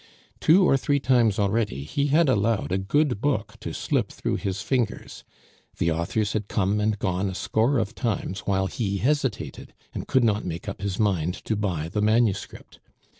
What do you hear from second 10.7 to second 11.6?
his mind to